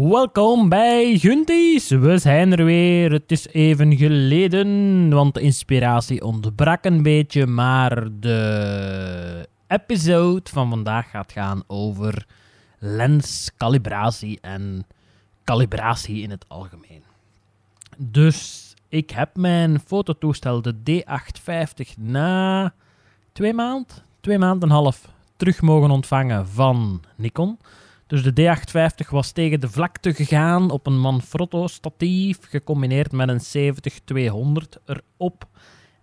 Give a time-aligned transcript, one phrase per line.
[0.00, 1.88] Welkom bij Gunties.
[1.88, 3.12] We zijn er weer.
[3.12, 7.46] Het is even geleden, want de inspiratie ontbrak een beetje.
[7.46, 12.26] Maar de episode van vandaag gaat gaan over
[12.78, 14.86] lenscalibratie en
[15.44, 17.02] calibratie in het algemeen.
[17.96, 22.74] Dus ik heb mijn fototoestel, de D850, na
[23.32, 27.58] twee maanden, twee maanden en een half terug mogen ontvangen van Nikon.
[28.08, 33.74] Dus de D850 was tegen de vlakte gegaan op een Manfrotto statief, gecombineerd met een
[34.62, 35.46] 70-200 erop.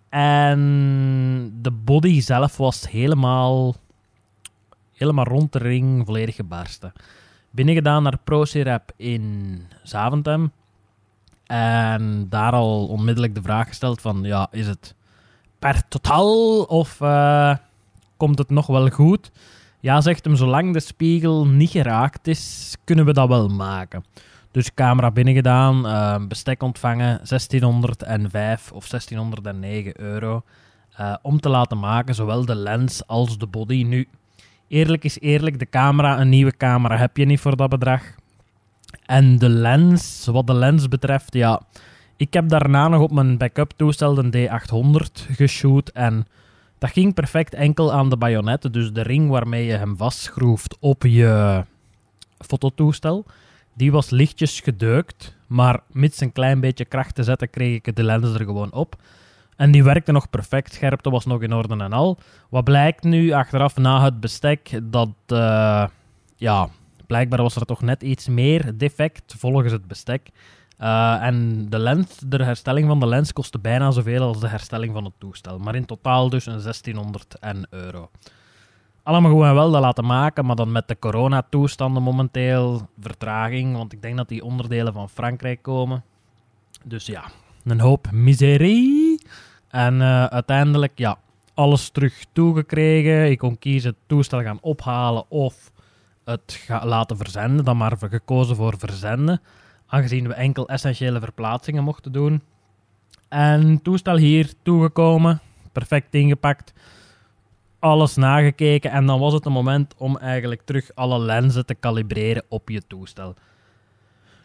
[0.08, 3.74] En de body zelf was helemaal,
[4.92, 6.92] helemaal rond de ring volledig gebarsten.
[7.50, 10.52] Binnengedaan naar ProCirap in Zaventem.
[11.46, 14.94] En daar al onmiddellijk de vraag gesteld van, ja, is het
[15.58, 17.56] per totaal of uh,
[18.16, 19.30] komt het nog wel goed?
[19.86, 24.04] Ja, zegt hem, zolang de spiegel niet geraakt is, kunnen we dat wel maken.
[24.50, 30.42] Dus camera binnengedaan, uh, bestek ontvangen, 1605 of 1609 euro.
[31.00, 33.82] Uh, om te laten maken, zowel de lens als de body.
[33.82, 34.08] Nu,
[34.68, 38.02] eerlijk is eerlijk, de camera, een nieuwe camera heb je niet voor dat bedrag.
[39.04, 41.60] En de lens, wat de lens betreft, ja,
[42.16, 46.26] ik heb daarna nog op mijn backup toestel de D800 geshoot en
[46.78, 51.02] dat ging perfect enkel aan de bajonet, dus de ring waarmee je hem vastschroeft op
[51.02, 51.64] je
[52.38, 53.26] fototoestel.
[53.74, 58.02] Die was lichtjes gedeukt, maar mits een klein beetje kracht te zetten kreeg ik de
[58.02, 58.96] lens er gewoon op.
[59.56, 62.18] En die werkte nog perfect, scherpte was nog in orde en al.
[62.50, 65.86] Wat blijkt nu achteraf na het bestek, dat uh,
[66.36, 66.68] ja,
[67.06, 70.30] blijkbaar was er toch net iets meer defect volgens het bestek.
[70.80, 74.92] Uh, en de lens, de herstelling van de lens kostte bijna zoveel als de herstelling
[74.92, 75.58] van het toestel.
[75.58, 77.36] Maar in totaal dus een 1600
[77.70, 78.10] euro.
[79.02, 83.76] Allemaal gewoon wel dat laten maken, maar dan met de coronatoestanden momenteel vertraging.
[83.76, 86.04] Want ik denk dat die onderdelen van Frankrijk komen.
[86.84, 87.24] Dus ja,
[87.64, 89.22] een hoop miserie.
[89.68, 91.18] En uh, uiteindelijk, ja,
[91.54, 93.30] alles terug toegekregen.
[93.30, 95.72] Ik kon kiezen het toestel gaan ophalen of
[96.24, 97.64] het laten verzenden.
[97.64, 99.40] Dan maar gekozen voor verzenden
[99.86, 102.42] aangezien we enkel essentiële verplaatsingen mochten doen.
[103.28, 105.40] En toestel hier toegekomen,
[105.72, 106.72] perfect ingepakt,
[107.78, 112.44] alles nagekeken en dan was het een moment om eigenlijk terug alle lenzen te kalibreren
[112.48, 113.34] op je toestel.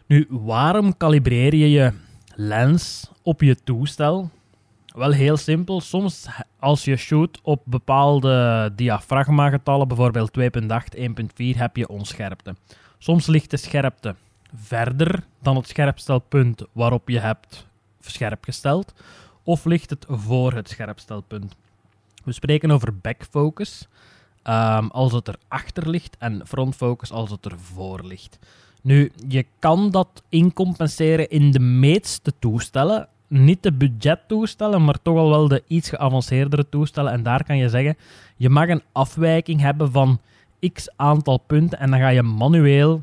[0.06, 1.92] Nu, waarom kalibreer je je
[2.34, 4.30] lens op je toestel?
[4.86, 5.80] Wel heel simpel.
[5.80, 6.26] Soms
[6.58, 12.54] als je shoot op bepaalde diafragmagetallen, bijvoorbeeld 2.8, 1.4, heb je onscherpte.
[12.98, 14.14] Soms ligt de scherpte
[14.54, 17.66] verder dan het scherpstelpunt waarop je hebt
[18.00, 18.94] scherp gesteld,
[19.42, 21.56] of ligt het voor het scherpstelpunt?
[22.24, 23.88] We spreken over backfocus
[24.44, 28.38] um, als het erachter ligt en frontfocus als het ervoor ligt.
[28.82, 33.08] Nu, je kan dat incompenseren in de meeste toestellen.
[33.28, 37.12] Niet de budgettoestellen, maar toch al wel de iets geavanceerdere toestellen.
[37.12, 37.96] En daar kan je zeggen,
[38.36, 40.20] je mag een afwijking hebben van
[40.72, 43.02] x aantal punten en dan ga je manueel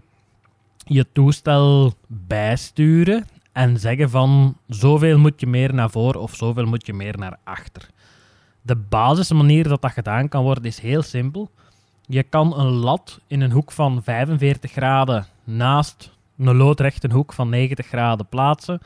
[0.90, 6.86] je toestel bijsturen en zeggen van zoveel moet je meer naar voren of zoveel moet
[6.86, 7.90] je meer naar achter.
[8.62, 11.50] De basismanier dat dat gedaan kan worden is heel simpel.
[12.06, 17.50] Je kan een lat in een hoek van 45 graden naast een loodrechte hoek van
[17.50, 18.80] 90 graden plaatsen.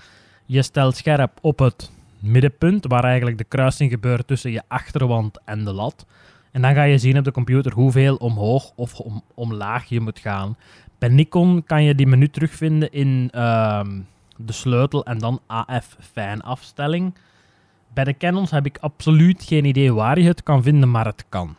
[0.46, 5.63] Je stelt scherp op het middenpunt, waar eigenlijk de kruising gebeurt tussen je achterwand en
[5.63, 6.06] de lat.
[6.53, 10.19] En dan ga je zien op de computer hoeveel omhoog of om, omlaag je moet
[10.19, 10.58] gaan.
[11.03, 13.81] Bij Nikon kan je die menu terugvinden in uh,
[14.38, 17.14] de sleutel en dan AF fijnafstelling.
[17.94, 21.25] Bij de Canons heb ik absoluut geen idee waar je het kan vinden, maar het
[21.30, 21.56] kan.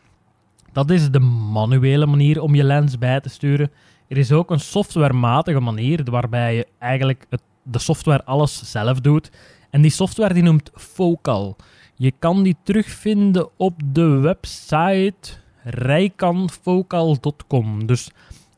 [0.72, 3.71] Dat is de manuele manier om je lens bij te sturen.
[4.09, 9.31] Er is ook een softwarematige manier waarbij je eigenlijk het, de software alles zelf doet.
[9.71, 11.56] En die software die noemt Focal.
[11.94, 15.31] Je kan die terugvinden op de website
[15.62, 17.87] rijkanfocal.com.
[17.87, 18.10] Dus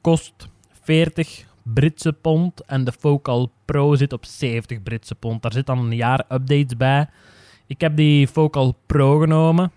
[0.00, 0.48] kost
[0.82, 5.42] 40 Britse pond en de Focal Pro zit op 70 Britse pond.
[5.42, 7.08] Daar zit dan een jaar updates bij.
[7.66, 9.72] Ik heb die Focal Pro genomen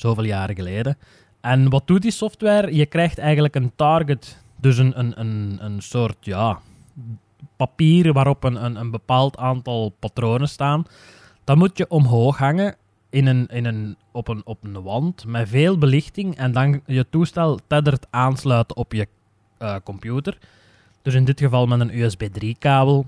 [0.00, 0.98] zoveel jaren geleden.
[1.40, 2.74] En wat doet die software?
[2.74, 6.60] Je krijgt eigenlijk een target, dus een, een, een, een soort ja,
[7.56, 10.84] papier waarop een, een, een bepaald aantal patronen staan.
[11.44, 12.76] Dat moet je omhoog hangen
[13.10, 17.06] in een, in een, op, een, op een wand met veel belichting en dan je
[17.10, 19.08] toestel tethered aansluiten op je
[19.58, 20.38] eh, computer.
[21.02, 23.06] Dus in dit geval met een USB 3-kabel.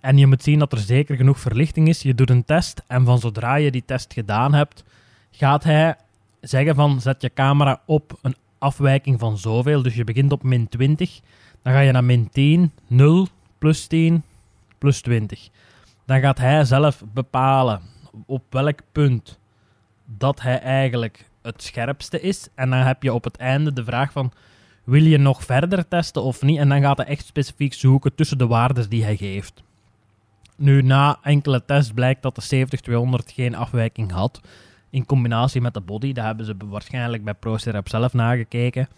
[0.00, 2.02] En je moet zien dat er zeker genoeg verlichting is.
[2.02, 4.84] Je doet een test en van zodra je die test gedaan hebt,
[5.32, 5.96] gaat hij
[6.40, 9.82] zeggen van zet je camera op een afwijking van zoveel.
[9.82, 11.20] Dus je begint op min 20,
[11.62, 14.22] dan ga je naar min 10, 0, plus 10,
[14.78, 15.48] plus 20.
[16.04, 17.80] Dan gaat hij zelf bepalen
[18.26, 19.38] op welk punt
[20.04, 22.48] dat hij eigenlijk het scherpste is.
[22.54, 24.32] En dan heb je op het einde de vraag van
[24.84, 26.58] wil je nog verder testen of niet?
[26.58, 29.62] En dan gaat hij echt specifiek zoeken tussen de waarden die hij geeft.
[30.56, 32.66] Nu, na enkele tests blijkt dat de
[33.30, 34.40] 70-200 geen afwijking had.
[34.92, 36.12] In combinatie met de body.
[36.12, 38.88] Dat hebben ze waarschijnlijk bij ProSerap zelf nagekeken.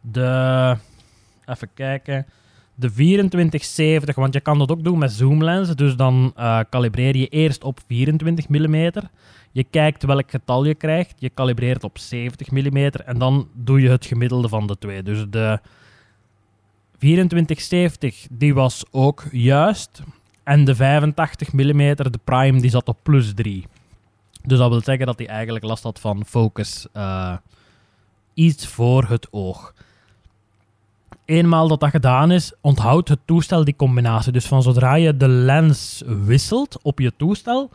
[0.00, 0.76] De...
[1.46, 2.26] Even kijken.
[2.74, 5.76] De 2470, want je kan dat ook doen met zoomlenzen.
[5.76, 8.92] Dus dan uh, kalibreer je eerst op 24 mm.
[9.52, 11.14] Je kijkt welk getal je krijgt.
[11.18, 12.76] Je kalibreert op 70 mm.
[12.76, 15.02] En dan doe je het gemiddelde van de twee.
[15.02, 15.60] Dus de
[16.98, 20.02] 2470 die was ook juist.
[20.42, 23.66] En de 85 mm, de prime, die zat op plus 3.
[24.46, 26.86] Dus dat wil zeggen dat hij eigenlijk last had van focus.
[26.96, 27.36] Uh,
[28.34, 29.74] iets voor het oog.
[31.24, 34.32] Eenmaal dat dat gedaan is, onthoudt het toestel die combinatie.
[34.32, 37.70] Dus van zodra je de lens wisselt op je toestel,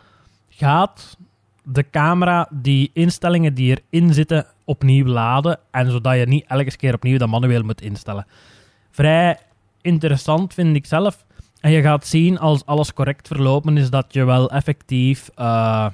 [0.49, 1.17] gaat
[1.63, 5.59] de camera die instellingen die erin zitten opnieuw laden.
[5.71, 8.25] En zodat je niet elke keer opnieuw dat manueel moet instellen.
[8.91, 9.39] Vrij
[9.81, 11.25] interessant vind ik zelf.
[11.59, 15.87] En je gaat zien als alles correct verlopen is dat je wel effectief uh,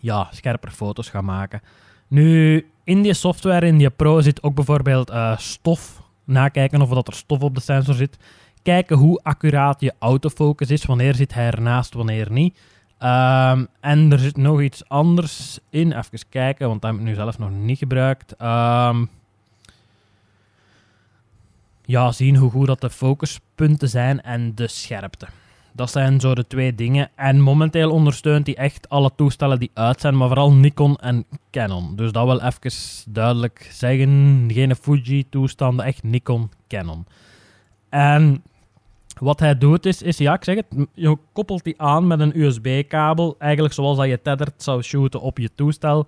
[0.00, 1.60] ja, scherper foto's gaat maken.
[2.08, 6.02] Nu, in die software, in die Pro, zit ook bijvoorbeeld uh, stof.
[6.24, 8.18] Nakijken of dat er stof op de sensor zit.
[8.62, 10.84] Kijken hoe accuraat je autofocus is.
[10.84, 12.58] Wanneer zit hij ernaast, wanneer niet.
[13.02, 15.92] Um, en er zit nog iets anders in.
[15.92, 18.34] Even kijken, want dat heb ik nu zelf nog niet gebruikt.
[18.42, 19.08] Um,
[21.84, 25.26] ja, zien hoe goed dat de focuspunten zijn en de scherpte.
[25.72, 27.10] Dat zijn zo de twee dingen.
[27.14, 31.96] En momenteel ondersteunt hij echt alle toestellen die uit zijn, maar vooral Nikon en Canon.
[31.96, 32.72] Dus dat wil even
[33.08, 34.44] duidelijk zeggen.
[34.52, 37.06] Geen Fuji-toestanden, echt Nikon, Canon.
[37.88, 38.42] En
[39.18, 42.40] wat hij doet is, is, ja, ik zeg het, je koppelt die aan met een
[42.40, 43.34] USB-kabel.
[43.38, 46.06] Eigenlijk zoals dat je tethered zou shooten op je toestel.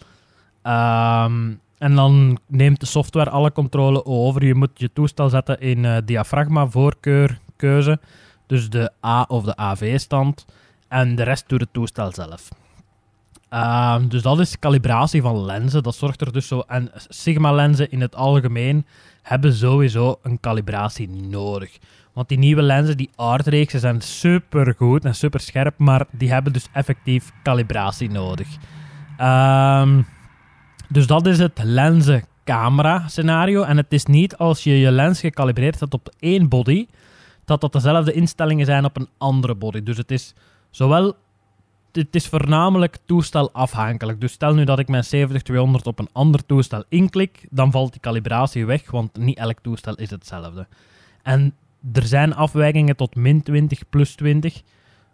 [0.63, 4.45] Um, en dan neemt de software alle controle over.
[4.45, 8.01] Je moet je toestel zetten in uh, diafragma, voorkeur, keuze.
[8.53, 10.45] Dus de A of de AV-stand.
[10.89, 12.49] En de rest doet het toestel zelf.
[13.51, 15.83] Uh, dus dat is calibratie van lenzen.
[15.83, 16.65] Dat zorgt er dus zo.
[16.67, 18.87] En Sigma-lenzen in het algemeen
[19.23, 21.79] hebben sowieso een calibratie nodig.
[22.13, 25.79] Want die nieuwe lenzen, die aardreeksen, zijn super goed en super scherp.
[25.79, 28.49] Maar die hebben dus effectief calibratie nodig.
[29.17, 30.03] Ehm.
[30.89, 33.63] Dus dat is het lenzen-camera scenario.
[33.63, 36.87] En het is niet als je je lens gecalibreerd hebt op één body,
[37.45, 39.83] dat dat dezelfde instellingen zijn op een andere body.
[39.83, 40.35] Dus het is
[40.71, 41.15] zowel.
[41.93, 44.21] Het is voornamelijk toestelafhankelijk.
[44.21, 48.01] Dus stel nu dat ik mijn 70-200 op een ander toestel inklik, dan valt die
[48.01, 50.67] calibratie weg, want niet elk toestel is hetzelfde.
[51.23, 51.55] En
[51.93, 54.63] er zijn afwijkingen tot min 20, plus 20.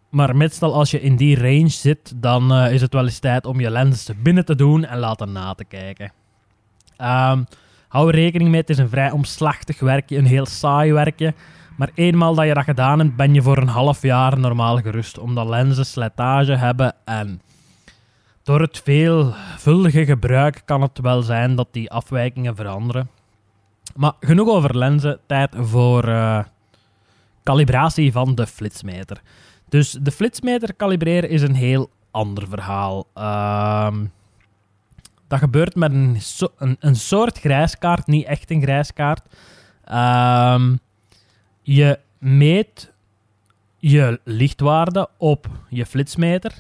[0.08, 3.46] Maar meestal als je in die range zit, dan uh, is het wel eens tijd
[3.46, 6.12] om je lens binnen te doen en laten na te kijken.
[7.00, 7.46] Um,
[7.88, 11.34] hou er rekening mee, het is een vrij omslachtig werkje, een heel saai werkje.
[11.78, 15.18] Maar eenmaal dat je dat gedaan hebt, ben je voor een half jaar normaal gerust.
[15.18, 17.40] Omdat lenzen slijtage hebben en
[18.42, 23.10] door het veelvuldige gebruik kan het wel zijn dat die afwijkingen veranderen.
[23.96, 26.44] Maar genoeg over lenzen, tijd voor uh,
[27.42, 29.20] calibratie van de flitsmeter.
[29.68, 33.06] Dus de flitsmeter kalibreren is een heel ander verhaal.
[33.14, 34.04] Ehm,
[35.28, 36.18] dat gebeurt met een,
[36.58, 39.22] een, een, soort grijskaart, niet echt een grijskaart.
[39.84, 40.76] Ehm,
[41.74, 42.92] je meet
[43.78, 46.52] je lichtwaarde op je flitsmeter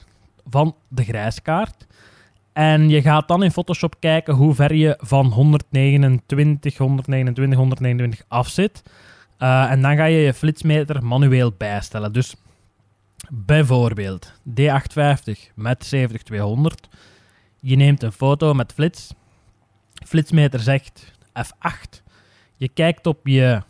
[0.50, 1.86] van de grijskaart.
[2.52, 8.48] En je gaat dan in Photoshop kijken hoe ver je van 129, 129, 129 af
[8.48, 8.82] zit.
[9.38, 12.12] Uh, en dan ga je je flitsmeter manueel bijstellen.
[12.12, 12.34] Dus
[13.30, 16.88] Bijvoorbeeld D850 met 70200.
[17.60, 19.14] Je neemt een foto met flits.
[20.06, 21.12] Flitsmeter zegt
[21.46, 22.02] F8.
[22.56, 23.62] Je kijkt op je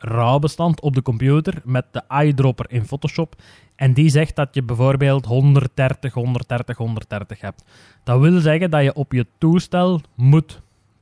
[0.00, 3.34] RAW-bestand op de computer met de eyedropper in Photoshop.
[3.76, 7.64] En die zegt dat je bijvoorbeeld 130, 130, 130 hebt.
[8.04, 10.60] Dat wil zeggen dat je op je toestel moet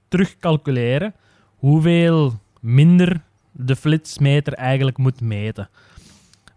[0.09, 1.15] terugcalculeren
[1.57, 3.21] hoeveel minder
[3.53, 5.69] de flitsmeter eigenlijk moet meten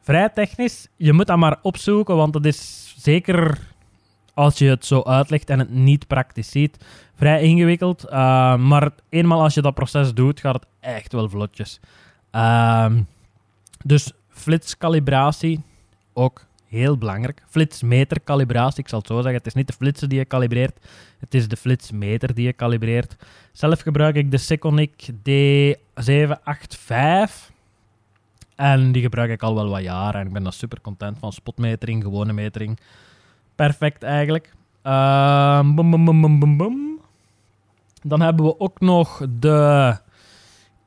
[0.01, 0.87] vrij technisch.
[0.95, 3.59] Je moet dat maar opzoeken, want het is zeker
[4.33, 6.85] als je het zo uitlegt en het niet praktisch ziet.
[7.15, 8.11] Vrij ingewikkeld, uh,
[8.55, 11.79] maar eenmaal als je dat proces doet, gaat het echt wel vlotjes.
[12.31, 13.01] Ehm,
[13.83, 15.61] dus flitscalibratie,
[16.13, 17.43] ook heel belangrijk.
[17.49, 19.33] Flitsmetercalibratie, ik zal het zo zeggen.
[19.33, 20.79] Het is niet de flitsen die je kalibreert,
[21.19, 23.15] het is de flitsmeter die je kalibreert.
[23.51, 27.49] Zelf gebruik ik de Seconic D785.
[28.55, 31.33] En die gebruik ik al wel wat jaren en ik ben daar super content van.
[31.33, 32.79] Spotmetering, gewone metering.
[33.55, 34.53] Perfect eigenlijk.
[34.83, 35.59] Uh,
[38.03, 39.97] Dan hebben we ook nog de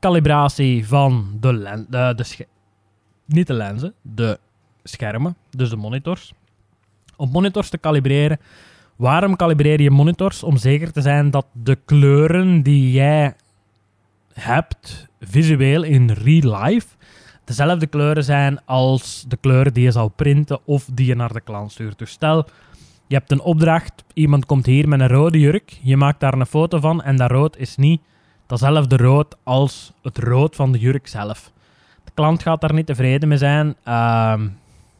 [0.05, 2.47] calibratie van de, len de, de
[3.25, 4.39] niet de lenzen, de
[4.83, 6.33] schermen, dus de monitors.
[7.17, 8.39] Om monitors te kalibreren,
[8.97, 10.43] waarom kalibreer je monitors?
[10.43, 13.35] Om zeker te zijn dat de kleuren die jij
[14.33, 16.87] hebt visueel in real life
[17.45, 21.41] dezelfde kleuren zijn als de kleuren die je zal printen of die je naar de
[21.41, 21.99] klant stuurt.
[21.99, 22.47] Dus stel,
[23.07, 26.47] je hebt een opdracht, iemand komt hier met een rode jurk, je maakt daar een
[26.47, 28.01] foto van en dat rood is niet
[28.61, 31.53] datzelfde rood als het rood van de jurk zelf.
[32.05, 33.77] De klant gaat daar niet tevreden mee zijn.
[33.85, 34.49] Ehm,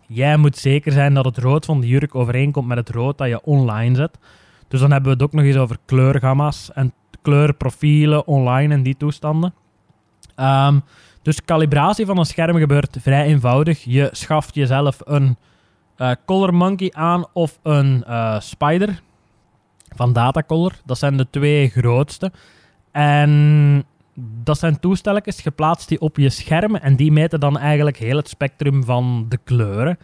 [0.07, 3.29] jij moet zeker zijn dat het rood van de jurk overeenkomt met het rood dat
[3.29, 4.19] je online zet.
[4.69, 6.93] Dus dan hebben we het ook nog eens over kleurgamma's en
[7.23, 9.55] kleurprofielen online en die toestanden.
[10.37, 10.83] Um,
[11.23, 13.85] dus calibratie van een scherm gebeurt vrij eenvoudig.
[13.85, 15.37] Je schaft jezelf een
[15.99, 19.03] uh, Color Monkey aan of een uh, Spider
[19.97, 20.73] van Datacolor.
[20.85, 22.33] Dat zijn de twee grootste.
[22.95, 23.85] En
[24.43, 28.29] dat zijn toestelletjes geplaatst die op je scherm en die meten dan eigenlijk heel het
[28.29, 29.99] spectrum van de kleuren.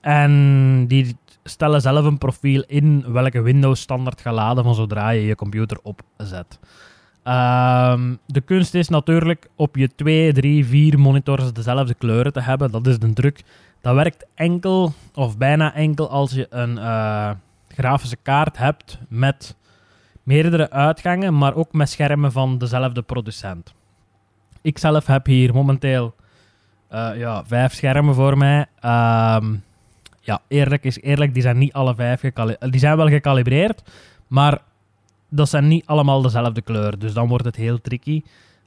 [0.00, 5.26] En die stellen zelf een profiel in welke Windows standaard gaat laden van zodra je
[5.26, 6.58] je computer opzet.
[7.24, 12.70] Um, de kunst is natuurlijk op je 2, 3, 4 monitors dezelfde kleuren te hebben.
[12.70, 13.42] Dat is de druk.
[13.80, 17.30] Dat werkt enkel of bijna enkel als je een uh,
[17.68, 19.56] grafische kaart hebt met
[20.30, 23.74] meerdere uitgangen, maar ook met schermen van dezelfde producent.
[24.62, 26.14] Ik zelf heb hier momenteel
[26.92, 28.58] uh, ja, vijf schermen voor mij.
[28.60, 29.62] Um,
[30.20, 32.72] ja, eerlijk is eerlijk, die zijn niet alle vijf gekalibreerd.
[32.72, 33.82] Die zijn wel gekalibreerd,
[34.26, 34.58] maar
[35.28, 36.98] dat zijn niet allemaal dezelfde kleur.
[36.98, 38.22] Dus dan wordt het heel tricky.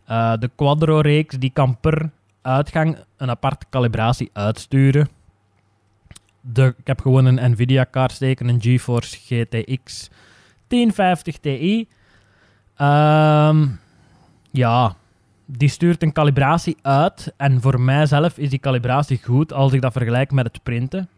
[0.10, 2.10] Uh, de Quadro-reeks die kan per
[2.42, 5.08] uitgang een aparte calibratie uitsturen.
[6.54, 10.10] Ik heb gewoon een Nvidia-kaart steken, een GeForce GTX
[10.68, 11.88] 1050 Ti.
[12.78, 13.80] Um,
[14.52, 14.96] ja,
[15.46, 17.34] die stuurt een calibratie uit.
[17.38, 21.10] En voor mijzelf is die calibratie goed als ik dat vergelijk met het printen.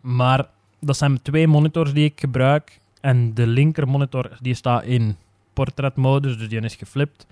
[0.00, 0.46] Maar
[0.80, 2.80] dat zijn twee monitors die ik gebruik.
[3.00, 5.16] En de linker monitor die staat in
[5.52, 7.26] portretmodus, dus die is geflipt.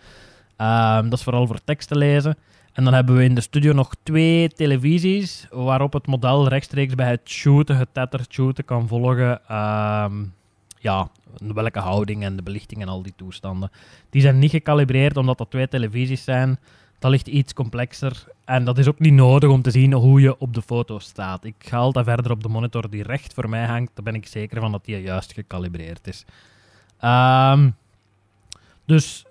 [0.57, 2.37] Um, dat is vooral voor tekst te lezen.
[2.73, 7.11] En dan hebben we in de studio nog twee televisies waarop het model rechtstreeks bij
[7.11, 9.57] het shooten, het tetter shooten kan volgen.
[9.57, 10.35] Um,
[10.82, 11.08] ja,
[11.54, 13.70] welke houding en de belichting en al die toestanden.
[14.10, 16.58] Die zijn niet gecalibreerd omdat dat twee televisies zijn.
[16.98, 18.24] Dat ligt iets complexer.
[18.44, 21.44] En dat is ook niet nodig om te zien hoe je op de foto staat.
[21.44, 23.90] Ik ga altijd verder op de monitor die recht voor mij hangt.
[23.94, 26.24] Daar ben ik zeker van dat die juist gecalibreerd is.
[27.04, 27.74] Um,
[28.84, 29.24] dus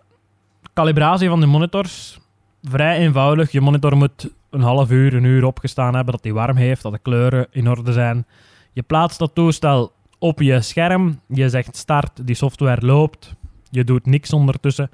[0.73, 2.19] calibratie van de monitors.
[2.63, 3.51] Vrij eenvoudig.
[3.51, 6.13] Je monitor moet een half uur, een uur opgestaan hebben.
[6.13, 8.25] Dat die warm heeft, dat de kleuren in orde zijn.
[8.73, 9.91] Je plaatst dat toestel
[10.21, 11.19] op je scherm.
[11.27, 13.33] Je zegt start, die software loopt.
[13.69, 14.89] Je doet niks ondertussen.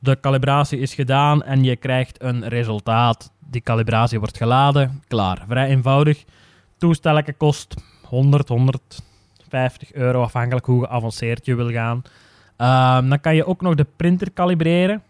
[0.00, 3.32] De calibratie is gedaan en je krijgt een resultaat.
[3.50, 5.02] Die calibratie wordt geladen.
[5.08, 5.44] Klaar.
[5.48, 6.24] Vrij eenvoudig.
[6.76, 12.02] Toestelletje kost 100, 150 euro, afhankelijk hoe geavanceerd je wil gaan.
[12.56, 15.02] Um, dan kan je ook nog de printer kalibreren.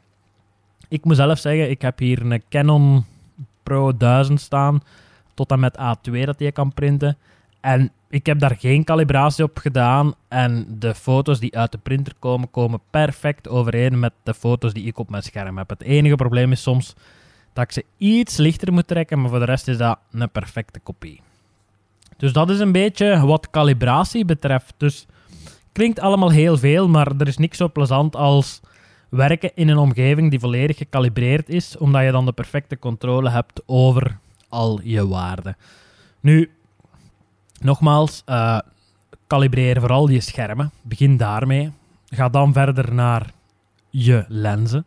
[0.89, 3.05] Ik moet zelf zeggen, ik heb hier een Canon
[3.63, 4.83] Pro 1000 staan.
[5.35, 7.17] Tot en met A2 dat je kan printen.
[7.65, 10.15] En ik heb daar geen calibratie op gedaan.
[10.29, 14.85] En de foto's die uit de printer komen, komen perfect overeen met de foto's die
[14.85, 15.69] ik op mijn scherm heb.
[15.69, 16.95] Het enige probleem is soms
[17.53, 20.81] dat ik ze iets lichter moet trekken, maar voor de rest is dat een perfecte
[20.81, 21.21] kopie.
[22.17, 24.75] Dus dat is een beetje wat calibratie betreft.
[24.77, 25.07] Dus
[25.73, 28.61] klinkt allemaal heel veel, maar er is niks zo plezant als
[29.09, 33.63] werken in een omgeving die volledig gecalibreerd is, omdat je dan de perfecte controle hebt
[33.67, 34.19] over
[34.49, 35.57] al je waarden.
[36.21, 36.51] Nu,
[37.65, 38.59] Nogmaals, uh,
[39.27, 40.71] kalibreer vooral je schermen.
[40.83, 41.73] Begin daarmee.
[42.07, 43.31] Ga dan verder naar
[43.91, 44.87] je lenzen.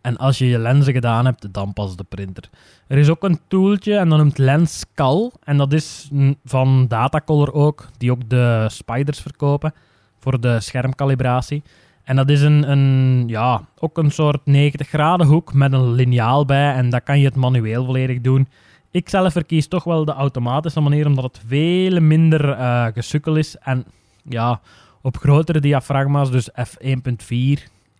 [0.00, 2.50] En als je je lenzen gedaan hebt, dan pas de printer.
[2.86, 5.32] Er is ook een tooltje en dat noemt LensCal.
[5.44, 6.10] En dat is
[6.44, 9.74] van Datacolor ook, die ook de spiders verkopen
[10.20, 11.62] voor de schermcalibratie.
[12.04, 16.44] En dat is een, een, ja, ook een soort 90 graden hoek met een liniaal
[16.44, 16.72] bij.
[16.72, 18.48] En dat kan je het manueel volledig doen.
[18.90, 23.56] Ik zelf verkies toch wel de automatische manier, omdat het veel minder uh, gesukkel is.
[23.56, 23.84] En
[24.22, 24.60] ja,
[25.02, 26.54] op grotere diafragma's, dus f1.4,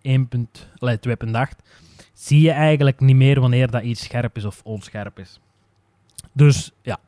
[0.05, 0.19] 2.8,
[2.13, 5.41] zie je eigenlijk niet meer wanneer dat iets scherp is of onscherp is.
[6.33, 6.99] Dus ja,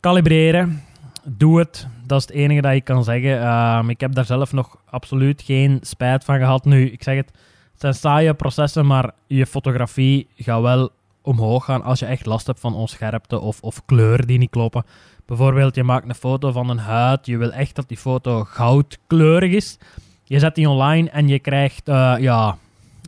[0.00, 0.82] kalibreren,
[1.24, 1.86] doe het.
[2.06, 3.40] Dat is het enige dat ik kan zeggen.
[3.40, 6.64] Ehm, ik heb daar zelf nog absoluut geen spijt van gehad.
[6.64, 7.32] Nu, ik zeg het,
[7.72, 10.90] het zijn saaie processen, maar je fotografie gaat wel
[11.26, 14.84] omhoog gaan als je echt last hebt van onscherpte of, of kleuren die niet kloppen.
[15.26, 19.52] Bijvoorbeeld, je maakt een foto van een huid, je wil echt dat die foto goudkleurig
[19.52, 19.78] is.
[20.24, 22.58] Je zet die online en je krijgt, uh, ja,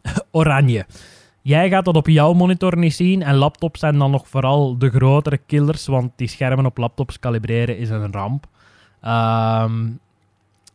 [0.31, 0.87] oranje.
[1.43, 4.91] Jij gaat dat op jouw monitor niet zien en laptops zijn dan nog vooral de
[4.91, 8.47] grotere killers, want die schermen op laptops kalibreren is een ramp.
[9.03, 10.01] Um,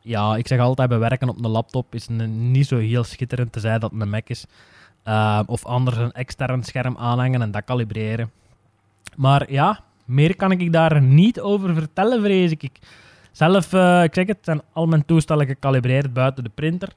[0.01, 3.51] ja, ik zeg altijd bij werken op een laptop is een, niet zo heel schitterend
[3.51, 4.45] te zijn dat een Mac is.
[5.07, 8.31] Uh, of anders een extern scherm aanhangen en dat kalibreren.
[9.15, 12.79] Maar ja, meer kan ik daar niet over vertellen, vrees ik.
[13.31, 16.89] Zelf, uh, ik zeg het, zijn al mijn toestellen gekalibreerd buiten de printer.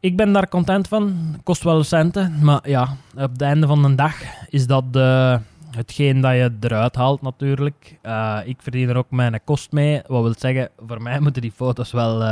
[0.00, 1.36] Ik ben daar content van.
[1.42, 4.14] Kost wel centen, maar ja, op het einde van de dag
[4.48, 7.98] is dat de, hetgeen dat je eruit haalt natuurlijk.
[8.02, 10.02] Uh, ik verdien er ook mijn kost mee.
[10.06, 12.22] Wat wil zeggen, voor mij moeten die foto's wel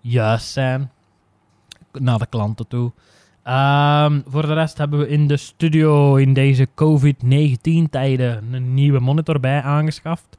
[0.00, 0.90] juist zijn.
[1.92, 2.92] Naar de klanten toe.
[3.48, 9.00] Um, voor de rest hebben we in de studio in deze COVID-19 tijden een nieuwe
[9.00, 10.38] monitor bij aangeschaft.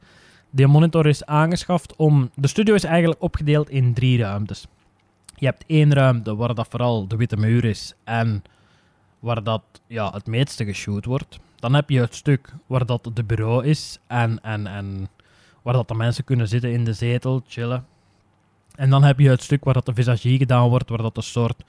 [0.50, 2.30] Die monitor is aangeschaft om...
[2.36, 4.68] De studio is eigenlijk opgedeeld in drie ruimtes.
[5.36, 8.44] Je hebt één ruimte waar dat vooral de witte muur is en
[9.20, 11.40] waar dat ja, het meeste geshoot wordt.
[11.56, 15.10] Dan heb je het stuk waar dat de bureau is en, en, en
[15.62, 17.86] waar dat de mensen kunnen zitten in de zetel, chillen.
[18.76, 21.24] En dan heb je het stuk waar dat de visagie gedaan wordt, waar dat een
[21.24, 21.64] soort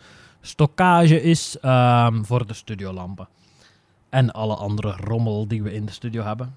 [0.49, 3.28] stockage is um, voor de studiolampen.
[4.11, 6.57] En alle andere rommel die we in de studio hebben.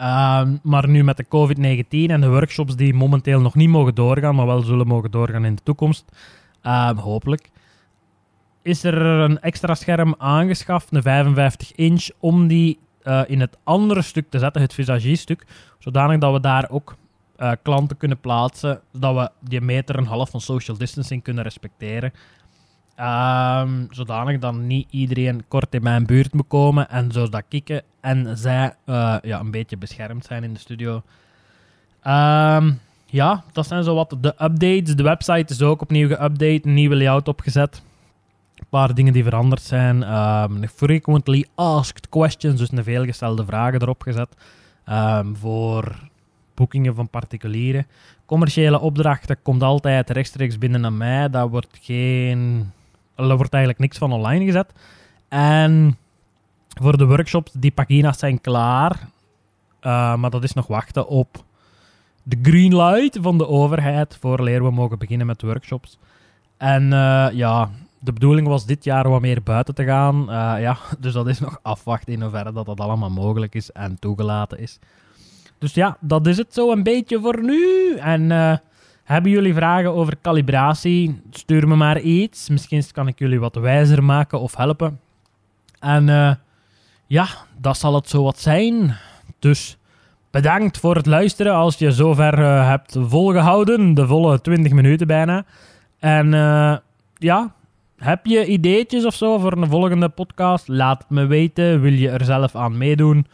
[0.00, 4.34] Um, maar nu met de COVID-19 en de workshops die momenteel nog niet mogen doorgaan,
[4.34, 6.04] maar wel zullen mogen doorgaan in de toekomst,
[6.62, 7.50] um, hopelijk,
[8.62, 14.02] is er een extra scherm aangeschaft, een 55 inch, om die uh, in het andere
[14.02, 15.46] stuk te zetten, het visagie-stuk,
[15.78, 16.96] zodanig dat we daar ook
[17.38, 22.12] uh, klanten kunnen plaatsen, zodat we die meter en half van social distancing kunnen respecteren.
[23.00, 28.38] Um, zodanig dat niet iedereen kort in mijn buurt moet komen en zodat ik en
[28.38, 30.94] zij uh, ja, een beetje beschermd zijn in de studio.
[32.06, 34.96] Um, ja, dat zijn zo wat de updates.
[34.96, 37.82] De website is ook opnieuw geüpdate, een nieuwe layout opgezet.
[38.56, 40.14] Een paar dingen die veranderd zijn.
[40.14, 44.36] Um, frequently asked questions, dus een veelgestelde vragen erop gezet.
[45.32, 46.08] voor
[46.54, 47.86] boekingen van particulieren.
[48.26, 51.30] Commerciële opdrachten komt altijd rechtstreeks binnen naar mij.
[51.30, 52.72] Dat wordt geen
[53.26, 54.72] er wordt eigenlijk niks van online gezet.
[55.28, 55.96] En
[56.80, 59.08] voor de workshops, die pagina's zijn klaar.
[59.82, 61.44] Uh, maar dat is nog wachten op
[62.22, 64.16] de green light van de overheid.
[64.20, 65.98] Voor leren we mogen beginnen met workshops.
[66.56, 70.20] En uh, ja, de bedoeling was dit jaar wat meer buiten te gaan.
[70.20, 73.98] Uh, ja, dus dat is nog afwachten in hoeverre dat dat allemaal mogelijk is en
[73.98, 74.78] toegelaten is.
[75.58, 77.96] Dus ja, dat is het zo een beetje voor nu.
[77.96, 78.30] En
[79.08, 81.20] hebben jullie vragen over calibratie?
[81.30, 82.48] Stuur me maar iets.
[82.48, 85.00] Misschien kan ik jullie wat wijzer maken of helpen.
[85.80, 86.32] En uh,
[87.06, 87.26] ja,
[87.58, 88.96] dat zal het zo wat zijn.
[89.38, 89.78] Dus
[90.30, 93.94] bedankt voor het luisteren als je zover uh, hebt volgehouden.
[93.94, 95.44] De volle 20 minuten bijna.
[95.98, 96.76] En uh,
[97.14, 97.54] ja,
[97.96, 100.68] heb je ideetjes of zo voor een volgende podcast?
[100.68, 101.80] Laat het me weten.
[101.80, 103.26] Wil je er zelf aan meedoen?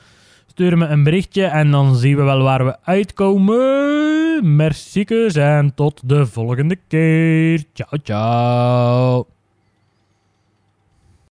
[0.54, 4.56] Stuur me een berichtje en dan zien we wel waar we uitkomen.
[4.56, 7.64] Merci en tot de volgende keer.
[7.72, 9.33] Ciao, ciao.